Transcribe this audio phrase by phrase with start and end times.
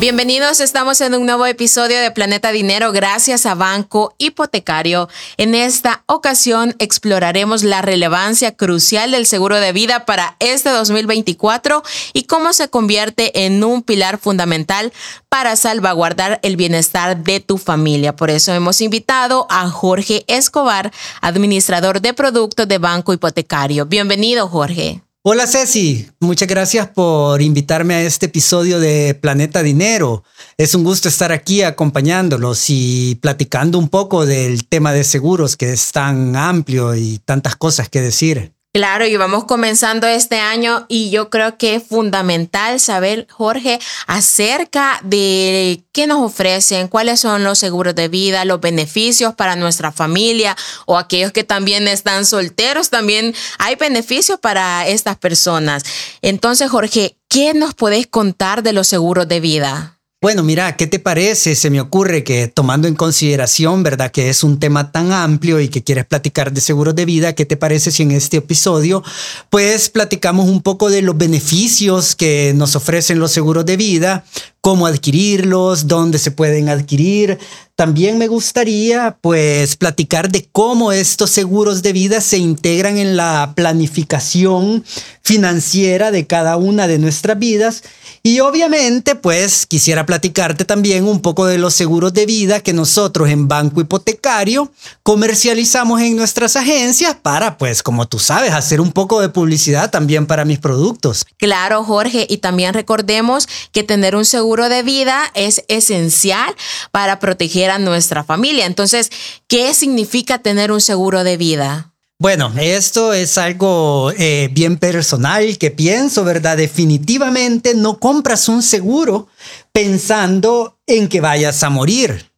[0.00, 5.08] Bienvenidos, estamos en un nuevo episodio de Planeta Dinero gracias a Banco Hipotecario.
[5.36, 12.24] En esta ocasión exploraremos la relevancia crucial del seguro de vida para este 2024 y
[12.24, 14.92] cómo se convierte en un pilar fundamental
[15.28, 18.16] para salvaguardar el bienestar de tu familia.
[18.16, 23.86] Por eso hemos invitado a Jorge Escobar, administrador de productos de Banco Hipotecario.
[23.86, 25.02] Bienvenido, Jorge.
[25.26, 30.22] Hola Ceci, muchas gracias por invitarme a este episodio de Planeta Dinero.
[30.58, 35.72] Es un gusto estar aquí acompañándolos y platicando un poco del tema de seguros que
[35.72, 38.53] es tan amplio y tantas cosas que decir.
[38.76, 44.98] Claro, y vamos comenzando este año y yo creo que es fundamental saber, Jorge, acerca
[45.04, 50.56] de qué nos ofrecen, cuáles son los seguros de vida, los beneficios para nuestra familia
[50.86, 55.84] o aquellos que también están solteros, también hay beneficios para estas personas.
[56.20, 59.93] Entonces, Jorge, ¿qué nos podés contar de los seguros de vida?
[60.24, 61.54] Bueno, mira, ¿qué te parece?
[61.54, 64.10] Se me ocurre que tomando en consideración, ¿verdad?
[64.10, 67.44] Que es un tema tan amplio y que quieres platicar de seguros de vida, ¿qué
[67.44, 69.02] te parece si en este episodio
[69.50, 74.24] pues platicamos un poco de los beneficios que nos ofrecen los seguros de vida,
[74.64, 77.38] cómo adquirirlos, dónde se pueden adquirir.
[77.76, 83.52] También me gustaría pues platicar de cómo estos seguros de vida se integran en la
[83.54, 84.82] planificación
[85.20, 87.82] financiera de cada una de nuestras vidas
[88.26, 93.28] y obviamente, pues quisiera platicarte también un poco de los seguros de vida que nosotros
[93.28, 99.20] en Banco Hipotecario comercializamos en nuestras agencias para, pues, como tú sabes, hacer un poco
[99.20, 101.26] de publicidad también para mis productos.
[101.36, 106.54] Claro, Jorge, y también recordemos que tener un seguro de vida es esencial
[106.90, 108.66] para proteger a nuestra familia.
[108.66, 109.10] Entonces,
[109.48, 111.90] ¿qué significa tener un seguro de vida?
[112.18, 116.56] Bueno, esto es algo eh, bien personal que pienso, ¿verdad?
[116.56, 119.26] Definitivamente no compras un seguro
[119.72, 122.30] pensando en que vayas a morir.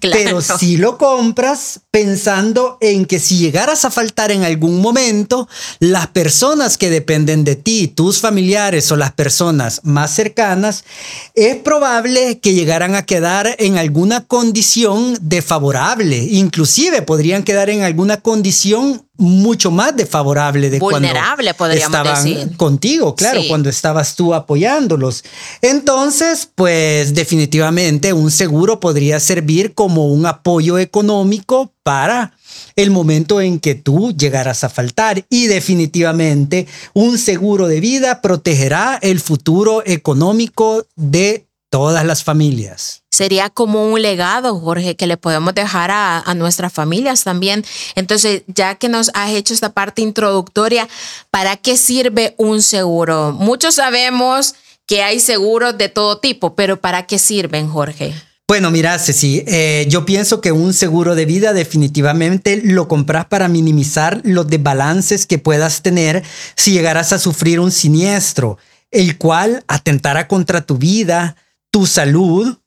[0.00, 6.08] Pero si lo compras pensando en que si llegaras a faltar en algún momento, las
[6.08, 10.84] personas que dependen de ti, tus familiares o las personas más cercanas,
[11.34, 16.18] es probable que llegaran a quedar en alguna condición desfavorable.
[16.18, 23.40] Inclusive podrían quedar en alguna condición mucho más desfavorable de Vulnerable, cuando estaban contigo, claro,
[23.48, 25.24] cuando estabas tú apoyándolos.
[25.60, 32.32] Entonces, pues definitivamente un seguro podría servir como un apoyo económico para
[32.76, 35.24] el momento en que tú llegaras a faltar.
[35.30, 43.50] Y definitivamente un seguro de vida protegerá el futuro económico de todas las familias sería
[43.50, 47.62] como un legado, Jorge, que le podemos dejar a, nuestras familias también.
[47.94, 50.88] Entonces, ya que nos has hecho esta parte introductoria,
[51.30, 53.32] ¿para qué sirve un seguro?
[53.32, 54.54] Muchos sabemos
[54.86, 58.14] que hay seguros de todo tipo, pero ¿para qué sirven, Jorge?
[58.48, 63.48] Bueno, mira, Ceci, eh, yo pienso que un seguro de vida definitivamente lo compras para
[63.48, 66.22] minimizar los desbalances que puedas tener
[66.56, 68.58] si llegaras a sufrir un siniestro,
[68.90, 71.36] el cual atentará contra tu vida,
[71.72, 72.58] tu salud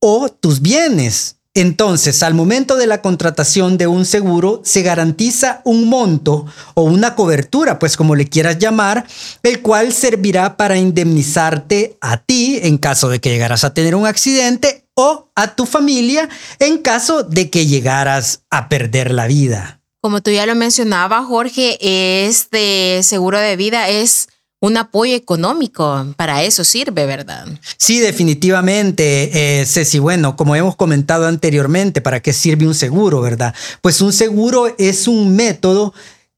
[0.00, 1.36] o tus bienes.
[1.56, 7.14] Entonces, al momento de la contratación de un seguro, se garantiza un monto o una
[7.14, 9.06] cobertura, pues como le quieras llamar,
[9.44, 14.04] el cual servirá para indemnizarte a ti en caso de que llegaras a tener un
[14.04, 19.80] accidente o a tu familia en caso de que llegaras a perder la vida.
[20.00, 21.78] Como tú ya lo mencionabas, Jorge,
[22.26, 24.28] este seguro de vida es
[24.60, 26.06] un apoyo económico.
[26.16, 27.46] Para eso sirve, ¿verdad?
[27.76, 29.98] Sí, definitivamente, eh, Ceci.
[29.98, 33.54] Bueno, como hemos comentado anteriormente, ¿para qué sirve un seguro, verdad?
[33.82, 35.92] Pues un seguro es un método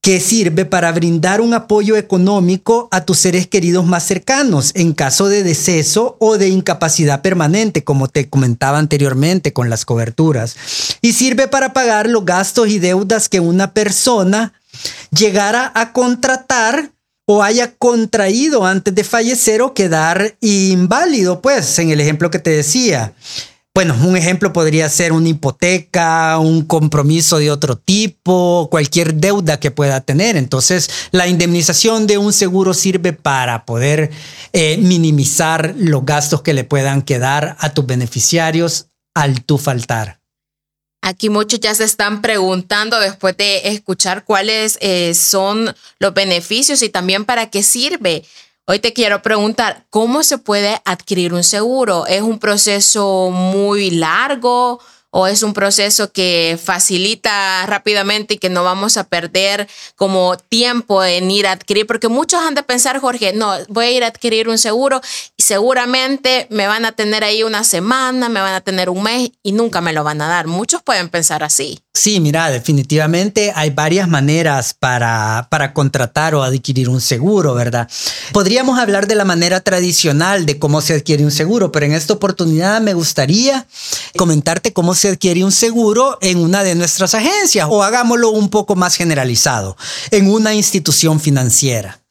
[0.06, 5.28] que sirve para brindar un apoyo económico a tus seres queridos más cercanos en caso
[5.28, 10.54] de deceso o de incapacidad permanente, como te comentaba anteriormente con las coberturas.
[11.02, 14.52] Y sirve para pagar los gastos y deudas que una persona
[15.10, 16.92] llegara a contratar
[17.26, 22.50] o haya contraído antes de fallecer o quedar inválido, pues, en el ejemplo que te
[22.50, 23.12] decía.
[23.74, 29.70] Bueno, un ejemplo podría ser una hipoteca, un compromiso de otro tipo, cualquier deuda que
[29.70, 30.38] pueda tener.
[30.38, 34.10] Entonces, la indemnización de un seguro sirve para poder
[34.54, 40.15] eh, minimizar los gastos que le puedan quedar a tus beneficiarios al tú faltar.
[41.02, 46.88] Aquí muchos ya se están preguntando después de escuchar cuáles eh, son los beneficios y
[46.88, 48.24] también para qué sirve.
[48.66, 52.06] Hoy te quiero preguntar, ¿cómo se puede adquirir un seguro?
[52.06, 54.80] ¿Es un proceso muy largo?
[55.18, 61.02] O es un proceso que facilita rápidamente y que no vamos a perder como tiempo
[61.02, 64.08] en ir a adquirir, porque muchos han de pensar, Jorge, no, voy a ir a
[64.08, 65.00] adquirir un seguro
[65.38, 69.30] y seguramente me van a tener ahí una semana, me van a tener un mes
[69.42, 70.48] y nunca me lo van a dar.
[70.48, 71.80] Muchos pueden pensar así.
[71.96, 77.88] Sí, mira, definitivamente hay varias maneras para, para contratar o adquirir un seguro, ¿verdad?
[78.32, 82.12] Podríamos hablar de la manera tradicional de cómo se adquiere un seguro, pero en esta
[82.12, 83.66] oportunidad me gustaría
[84.14, 88.76] comentarte cómo se adquiere un seguro en una de nuestras agencias o hagámoslo un poco
[88.76, 89.78] más generalizado,
[90.10, 92.05] en una institución financiera.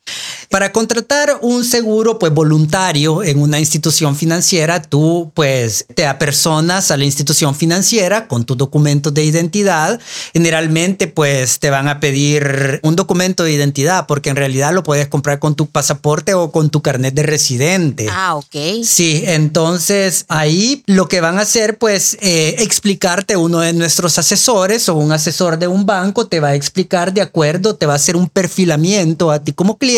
[0.50, 6.98] Para contratar un seguro pues voluntario en una institución financiera, tú pues te apersonas a
[6.98, 10.00] la institución financiera con tus documentos de identidad.
[10.34, 15.08] Generalmente pues te van a pedir un documento de identidad porque en realidad lo puedes
[15.08, 18.08] comprar con tu pasaporte o con tu carnet de residente.
[18.12, 18.84] Ah, ok.
[18.84, 24.88] Sí, entonces ahí lo que van a hacer pues eh, explicarte uno de nuestros asesores
[24.90, 27.98] o un asesor de un banco te va a explicar de acuerdo, te va a
[27.98, 29.95] hacer un perfilamiento a ti como cliente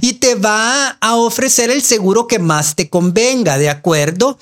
[0.00, 4.38] y te va a ofrecer el seguro que más te convenga, de acuerdo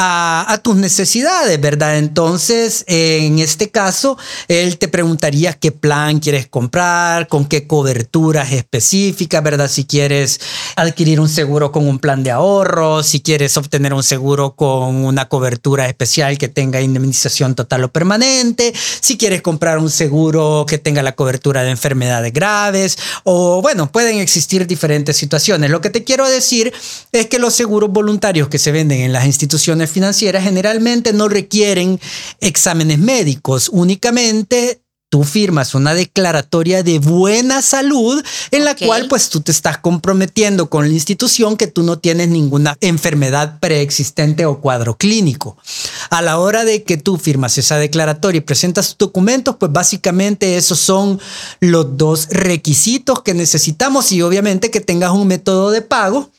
[0.00, 1.98] a, tus necesidades, ¿verdad?
[1.98, 4.16] Entonces, en este caso,
[4.46, 9.68] él te preguntaría qué plan quieres comprar, con qué coberturas específicas, ¿verdad?
[9.68, 10.40] Si quieres
[10.76, 15.28] adquirir un seguro con un plan de ahorro, si quieres obtener un seguro con una
[15.28, 21.02] cobertura especial que tenga indemnización total o permanente, si quieres comprar un seguro que tenga
[21.02, 25.70] la cobertura de enfermedades graves, o bueno, pueden existir diferentes situaciones.
[25.70, 26.72] Lo que te quiero decir
[27.10, 32.00] es que los seguros voluntarios que se venden en las instituciones financieras generalmente no requieren
[32.40, 39.40] exámenes médicos, únicamente tú firmas una declaratoria de buena salud en la cual pues tú
[39.40, 44.96] te estás comprometiendo con la institución que tú no tienes ninguna enfermedad preexistente o cuadro
[44.96, 45.56] clínico.
[46.10, 50.56] A la hora de que tú firmas esa declaratoria y presentas tus documentos, pues básicamente
[50.56, 51.18] esos son
[51.60, 56.30] los dos requisitos que necesitamos y obviamente que tengas un método de pago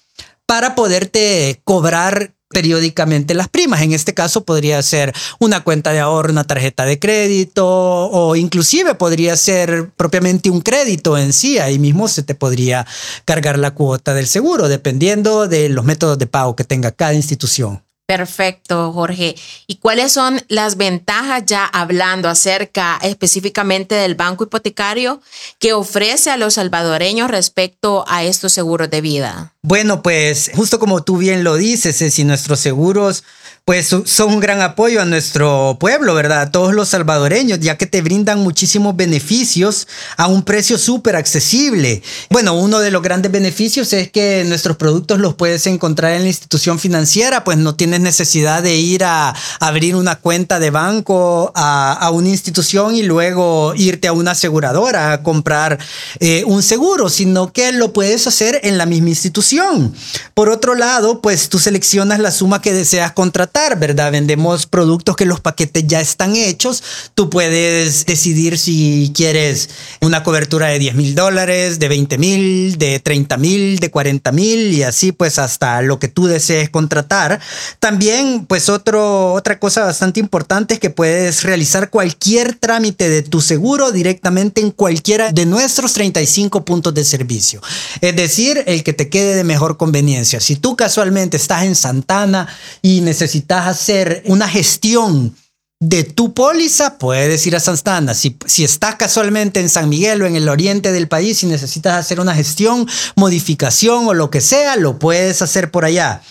[0.45, 3.81] para poderte cobrar periódicamente las primas.
[3.81, 8.95] En este caso podría ser una cuenta de ahorro, una tarjeta de crédito o inclusive
[8.95, 11.59] podría ser propiamente un crédito en sí.
[11.59, 12.85] Ahí mismo se te podría
[13.25, 17.81] cargar la cuota del seguro dependiendo de los métodos de pago que tenga cada institución.
[18.09, 19.35] Perfecto, Jorge.
[19.67, 25.21] ¿Y cuáles son las ventajas ya hablando acerca específicamente del banco hipotecario
[25.59, 29.53] que ofrece a los salvadoreños respecto a estos seguros de vida?
[29.61, 33.23] Bueno, pues justo como tú bien lo dices, si nuestros seguros
[33.69, 36.41] pues son un gran apoyo a nuestro pueblo, ¿verdad?
[36.41, 39.87] A todos los salvadoreños, ya que te brindan muchísimos beneficios
[40.17, 42.01] a un precio súper accesible.
[42.31, 46.29] Bueno, uno de los grandes beneficios es que nuestros productos los puedes encontrar en la
[46.29, 52.09] institución financiera, pues no tienes necesidad de ir a abrir una cuenta de banco a,
[52.11, 55.77] una institución y luego irte a una aseguradora a comprar
[56.19, 59.93] eh, un seguro, sino que lo puedes hacer en la misma institución.
[60.33, 64.11] Por otro lado, pues tú seleccionas la suma que deseas contratar ¿verdad?
[64.11, 66.81] Vendemos productos que los paquetes ya están hechos.
[67.13, 69.69] Tú puedes decidir si quieres
[70.01, 74.73] una cobertura de 10 mil dólares, de 20 mil, de 30 mil, de 40 mil
[74.73, 77.41] y así pues hasta lo que tú desees contratar.
[77.79, 83.41] También pues otro, otra cosa bastante importante es que puedes realizar cualquier trámite de tu
[83.41, 87.61] seguro directamente en cualquiera de nuestros 35 puntos de servicio.
[87.99, 90.39] Es decir, el que te quede de mejor conveniencia.
[90.39, 92.47] Si tú casualmente estás en Santana
[92.81, 95.35] y necesitas hacer una gestión
[95.81, 98.13] de tu póliza, puedes ir a Santana.
[98.13, 101.93] Si, si estás casualmente en San Miguel o en el oriente del país y necesitas
[101.93, 106.21] hacer una gestión, modificación o lo que sea, lo puedes hacer por allá.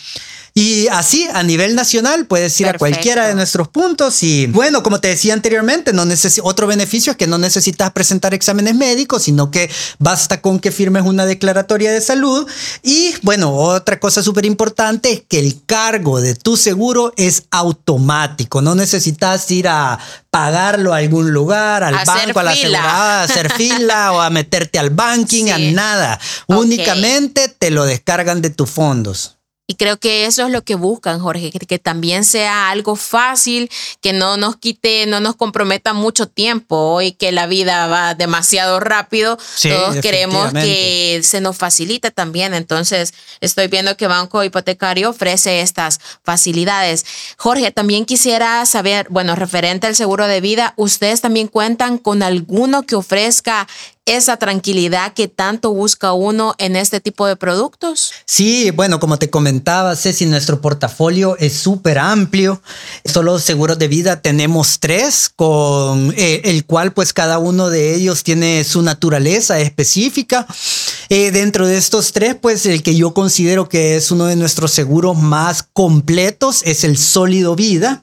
[0.58, 4.24] Y así, a nivel nacional, puedes ir a cualquiera de nuestros puntos.
[4.24, 6.04] Y bueno, como te decía anteriormente, no
[6.42, 11.04] otro beneficio es que no necesitas presentar exámenes médicos, sino que basta con que firmes
[11.04, 12.44] una declaratoria de salud.
[12.82, 18.60] Y bueno, otra cosa súper importante es que el cargo de tu seguro es automático.
[18.60, 20.00] No necesitas ir a
[20.30, 24.80] pagarlo a algún lugar, al banco, a la asegurada, a hacer fila o a meterte
[24.80, 26.18] al banking, a nada.
[26.48, 29.37] Únicamente te lo descargan de tus fondos.
[29.70, 33.70] Y creo que eso es lo que buscan, Jorge, que, también sea algo fácil,
[34.00, 38.80] que no nos quite, no nos comprometa mucho tiempo y que la vida va demasiado
[38.80, 39.36] rápido.
[39.62, 42.54] Todos queremos que se nos facilite también.
[42.54, 47.04] Entonces, estoy viendo que Banco Hipotecario ofrece estas facilidades.
[47.36, 52.84] Jorge, también quisiera saber, bueno, referente al seguro de vida, ¿ustedes también cuentan con alguno
[52.84, 53.68] que ofrezca
[54.08, 58.12] esa tranquilidad que tanto busca uno en este tipo de productos?
[58.24, 62.62] Sí, bueno, como te comentaba, Ceci, nuestro portafolio es súper amplio.
[63.04, 68.24] Solo seguros de vida tenemos tres, con eh, el cual pues cada uno de ellos
[68.24, 70.46] tiene su naturaleza específica.
[71.08, 74.72] Eh, dentro de estos tres, pues el que yo considero que es uno de nuestros
[74.72, 78.02] seguros más completos es el sólido vida.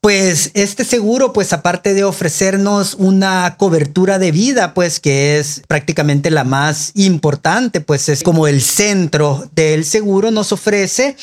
[0.00, 6.30] Pues este seguro, pues aparte de ofrecernos una cobertura de vida, pues que es prácticamente
[6.30, 11.16] la más importante, pues es como el centro del seguro, nos ofrece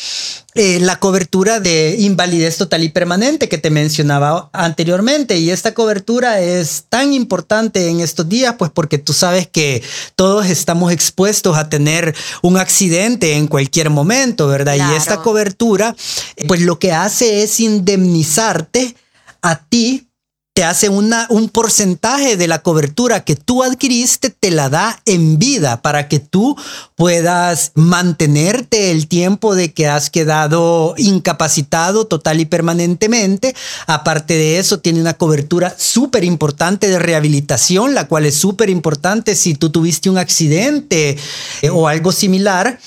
[0.56, 5.38] eh, la cobertura de invalidez total y permanente que te mencionaba anteriormente.
[5.38, 9.82] Y esta cobertura es tan importante en estos días, pues porque tú sabes que
[10.16, 12.14] todos estamos expuestos a tener
[12.44, 14.76] un accidente en cualquier momento, ¿verdad?
[14.76, 15.96] Y esta cobertura,
[16.48, 17.60] pues lo que hace es
[19.42, 20.08] a ti
[20.54, 25.40] te hace una, un porcentaje de la cobertura que tú adquiriste, te la da en
[25.40, 26.56] vida para que tú
[26.96, 33.56] puedas mantenerte el tiempo de que has quedado incapacitado total y permanentemente.
[33.88, 39.34] Aparte de eso, tiene una cobertura súper importante de rehabilitación, la cual es súper importante
[39.34, 41.18] si tú tuviste un accidente
[41.64, 42.80] eh, o algo similar.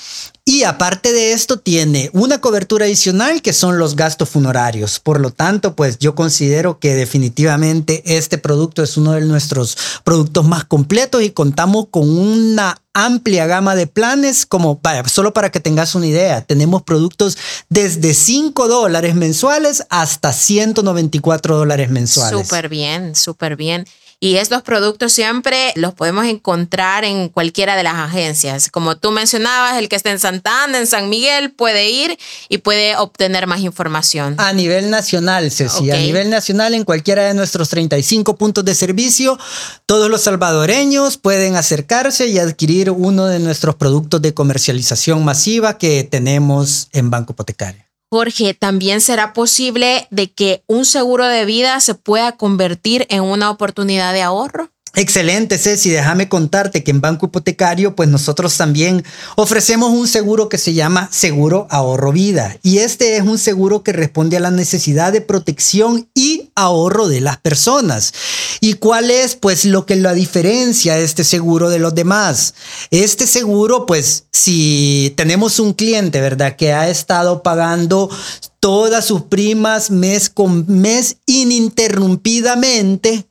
[0.49, 5.01] Y aparte de esto, tiene una cobertura adicional que son los gastos funerarios.
[5.01, 10.45] Por lo tanto, pues yo considero que definitivamente este producto es uno de nuestros productos
[10.45, 15.59] más completos y contamos con una amplia gama de planes, como vaya, solo para que
[15.59, 17.37] tengas una idea, tenemos productos
[17.67, 22.47] desde 5 dólares mensuales hasta 194 dólares mensuales.
[22.47, 23.85] Súper bien, súper bien.
[24.19, 28.71] Y estos productos siempre los podemos encontrar en cualquiera de las agencias.
[28.71, 32.17] Como tú mencionabas, el que esté en Santa Ana, en San Miguel, puede ir
[32.49, 34.33] y puede obtener más información.
[34.39, 39.37] A nivel nacional, Ceci, a nivel nacional, en cualquiera de nuestros 35 puntos de servicio,
[39.85, 46.03] todos los salvadoreños pueden acercarse y adquirir uno de nuestros productos de comercialización masiva que
[46.03, 47.86] tenemos en Banco Hipotecario.
[48.09, 53.49] Jorge, también será posible de que un seguro de vida se pueda convertir en una
[53.49, 54.71] oportunidad de ahorro.
[54.99, 55.91] Excelente, Ceci.
[55.91, 61.07] Déjame contarte que en Banco Hipotecario, pues nosotros también ofrecemos un seguro que se llama
[61.11, 62.57] Seguro Ahorro Vida.
[62.63, 67.21] Y este es un seguro que responde a la necesidad de protección y ahorro de
[67.21, 68.11] las personas.
[68.59, 72.55] ¿Y cuál es, pues, lo que lo diferencia este seguro de los demás?
[72.89, 78.09] Este seguro, pues, si tenemos un cliente, ¿verdad?, que ha estado pagando
[78.59, 83.27] todas sus primas mes con mes ininterrumpidamente,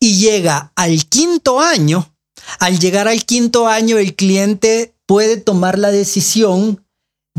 [0.00, 2.14] y llega al quinto año,
[2.58, 6.84] al llegar al quinto año el cliente puede tomar la decisión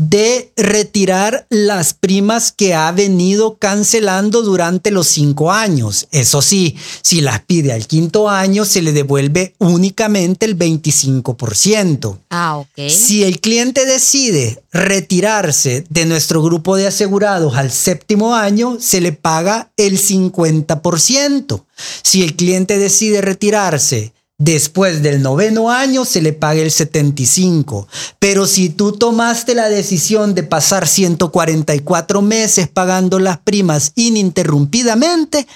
[0.00, 6.08] de retirar las primas que ha venido cancelando durante los cinco años.
[6.10, 12.16] Eso sí, si las pide al quinto año, se le devuelve únicamente el 25%.
[12.30, 12.88] Ah, ok.
[12.88, 19.12] Si el cliente decide retirarse de nuestro grupo de asegurados al séptimo año, se le
[19.12, 21.62] paga el 50%.
[22.02, 27.86] Si el cliente decide retirarse Después del noveno año se le paga el 75.
[28.18, 35.46] Pero si tú tomaste la decisión de pasar 144 meses pagando las primas ininterrumpidamente,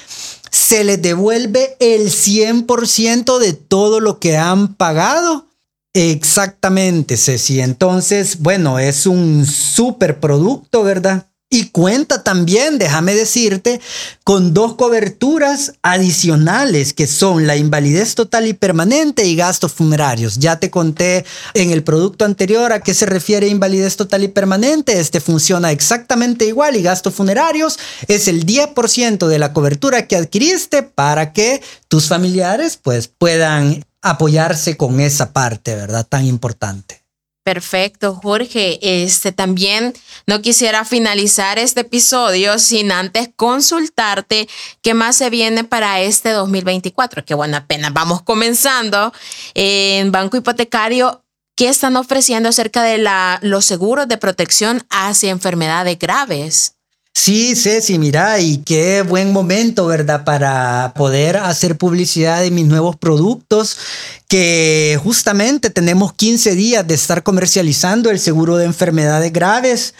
[0.50, 5.48] se le devuelve el 100% de todo lo que han pagado.
[5.94, 7.60] Exactamente, Ceci.
[7.60, 11.28] Entonces, bueno, es un super producto, ¿verdad?
[11.54, 13.80] Y cuenta también, déjame decirte,
[14.24, 20.40] con dos coberturas adicionales que son la invalidez total y permanente y gastos funerarios.
[20.40, 24.98] Ya te conté en el producto anterior a qué se refiere invalidez total y permanente.
[24.98, 30.82] Este funciona exactamente igual y gastos funerarios es el 10% de la cobertura que adquiriste
[30.82, 36.04] para que tus familiares pues puedan apoyarse con esa parte, ¿verdad?
[36.04, 37.03] Tan importante.
[37.44, 38.78] Perfecto, Jorge.
[39.04, 39.92] Este también
[40.26, 44.48] no quisiera finalizar este episodio sin antes consultarte
[44.80, 47.22] qué más se viene para este 2024.
[47.26, 49.12] Que bueno, apenas vamos comenzando
[49.52, 51.22] en Banco Hipotecario.
[51.54, 56.73] ¿Qué están ofreciendo acerca de la, los seguros de protección hacia enfermedades graves?
[57.16, 60.24] Sí, Ceci, mira, y qué buen momento, ¿verdad?
[60.24, 63.78] Para poder hacer publicidad de mis nuevos productos,
[64.26, 69.94] que justamente tenemos 15 días de estar comercializando el seguro de enfermedades graves.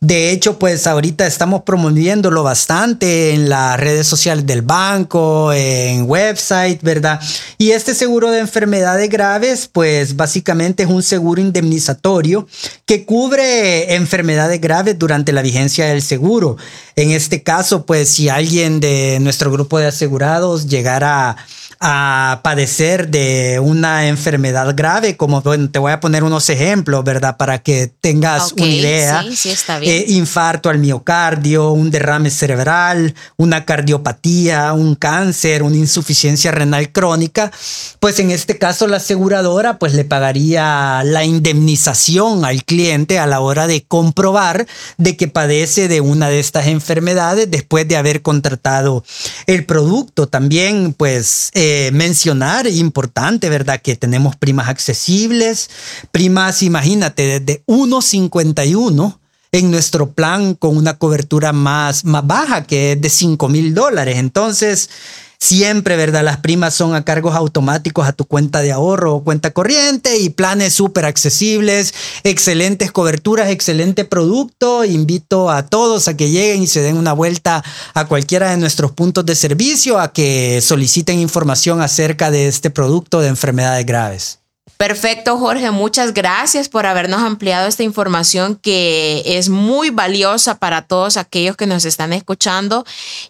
[0.00, 6.82] De hecho, pues ahorita estamos promoviéndolo bastante en las redes sociales del banco, en website,
[6.82, 7.20] ¿verdad?
[7.56, 12.46] Y este seguro de enfermedades graves, pues básicamente es un seguro indemnizatorio
[12.84, 16.56] que cubre enfermedades graves durante la vigencia del seguro.
[16.94, 21.36] En este caso, pues si alguien de nuestro grupo de asegurados llegara
[21.78, 27.36] a padecer de una enfermedad grave, como bueno, te voy a poner unos ejemplos, ¿verdad?
[27.36, 29.22] Para que tengas una idea.
[29.22, 29.85] Sí, sí, está bien.
[29.88, 37.52] Eh, infarto al miocardio, un derrame cerebral, una cardiopatía, un cáncer, una insuficiencia renal crónica,
[38.00, 43.38] pues en este caso la aseguradora pues le pagaría la indemnización al cliente a la
[43.38, 44.66] hora de comprobar
[44.96, 49.04] de que padece de una de estas enfermedades después de haber contratado
[49.46, 50.26] el producto.
[50.26, 53.80] También pues eh, mencionar, importante, ¿verdad?
[53.80, 55.70] Que tenemos primas accesibles,
[56.10, 59.18] primas, imagínate, desde 1.51
[59.58, 64.18] en nuestro plan con una cobertura más, más baja, que es de 5 mil dólares.
[64.18, 64.90] Entonces,
[65.38, 66.24] Siempre, ¿verdad?
[66.24, 70.30] Las primas son a cargos automáticos a tu cuenta de ahorro o cuenta corriente y
[70.30, 71.92] planes súper accesibles,
[72.24, 74.84] excelentes coberturas, excelente producto.
[74.84, 78.92] Invito a todos a que lleguen y se den una vuelta a cualquiera de nuestros
[78.92, 84.45] puntos de servicio, a que soliciten información acerca de este producto de enfermedades graves.
[84.76, 85.70] Perfecto, Jorge.
[85.70, 91.66] Muchas gracias por habernos ampliado esta información que es muy valiosa para todos aquellos que
[91.66, 92.84] nos están escuchando.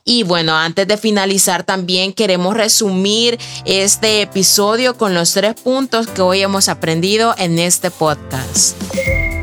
[0.04, 6.22] Y bueno, antes de finalizar también queremos resumir este episodio con los tres puntos que
[6.22, 8.76] hoy hemos aprendido en este podcast.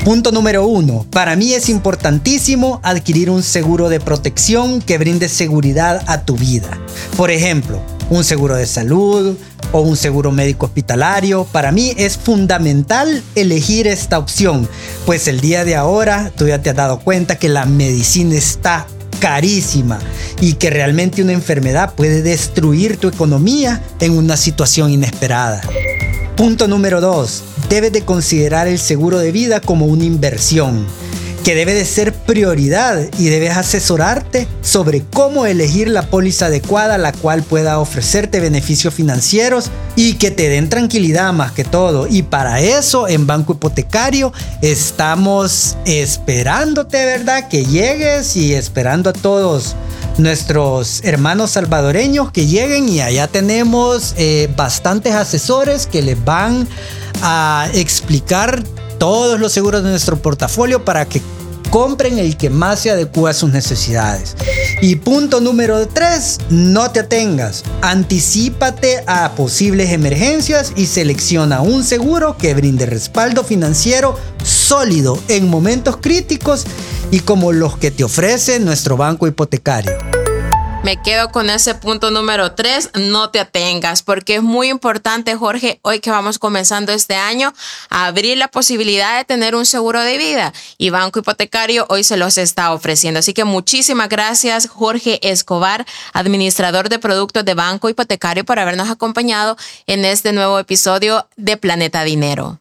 [0.04, 1.06] Punto número uno.
[1.10, 6.78] Para mí es importantísimo adquirir un seguro de protección que brinde seguridad a tu vida.
[7.16, 9.38] Por ejemplo, un seguro de salud
[9.74, 11.44] o un seguro médico hospitalario.
[11.52, 14.70] Para mí es fundamental elegir esta opción,
[15.06, 18.88] pues el día de ahora tú ya te has dado cuenta que la medicina está
[19.20, 20.00] carísima
[20.40, 25.62] y que realmente una enfermedad puede destruir tu economía en una situación inesperada.
[26.36, 27.44] Punto número 2.
[27.70, 30.86] Debes de considerar el seguro de vida como una inversión
[31.44, 37.12] que debe de ser prioridad y debes asesorarte sobre cómo elegir la póliza adecuada la
[37.12, 42.08] cual pueda ofrecerte beneficios financieros y que te den tranquilidad más que todo.
[42.08, 44.32] Y para eso en Banco Hipotecario
[44.62, 47.50] estamos esperándote, ¿verdad?
[47.50, 49.76] Que llegues y esperando a todos
[50.18, 56.68] nuestros hermanos salvadoreños que lleguen y allá tenemos eh, bastantes asesores que les van
[57.22, 58.64] a explicar
[59.04, 61.22] todos los seguros de nuestro portafolio para que
[61.70, 64.34] compren el que más se adecua a sus necesidades.
[64.82, 67.66] Y punto número 3, no te atengas.
[67.82, 75.98] Anticípate a posibles emergencias y selecciona un seguro que brinde respaldo financiero sólido en momentos
[75.98, 76.64] críticos
[77.12, 79.98] y como los que te ofrece nuestro banco hipotecario.
[80.84, 85.80] Me quedo con ese punto número tres, no te atengas, porque es muy importante, Jorge,
[85.82, 87.54] hoy que vamos comenzando este año,
[87.90, 92.38] abrir la posibilidad de tener un seguro de vida y Banco Hipotecario hoy se los
[92.38, 93.22] está ofreciendo.
[93.22, 99.56] Así que muchísimas gracias, Jorge Escobar, administrador de productos de Banco Hipotecario, por habernos acompañado
[99.88, 102.60] en este nuevo episodio de Planeta Dinero.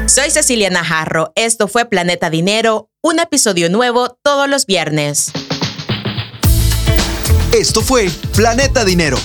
[0.06, 5.34] Soy Cecilia Najarro, esto fue Planeta Dinero, un episodio nuevo todos los viernes.
[7.52, 9.18] Esto fue Planeta Dinero,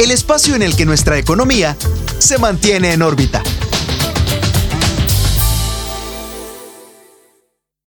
[0.00, 1.76] el espacio en el que nuestra economía
[2.22, 3.42] se mantiene en órbita.